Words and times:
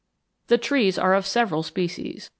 The 0.47 0.57
trees 0.57 0.97
are 0.97 1.13
of 1.13 1.27
several 1.27 1.61
species. 1.61 2.27